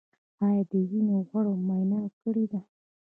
[0.45, 2.59] ایا د وینې غوړ مو معاینه کړي دي؟